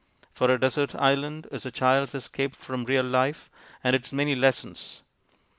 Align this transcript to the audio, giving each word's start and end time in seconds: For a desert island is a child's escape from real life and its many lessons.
For 0.33 0.49
a 0.49 0.59
desert 0.59 0.95
island 0.95 1.47
is 1.51 1.63
a 1.63 1.69
child's 1.69 2.15
escape 2.15 2.55
from 2.55 2.85
real 2.85 3.03
life 3.05 3.51
and 3.83 3.95
its 3.95 4.11
many 4.11 4.33
lessons. 4.33 5.01